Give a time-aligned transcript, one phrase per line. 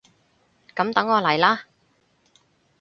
[0.75, 1.59] 噉等我嚟喇！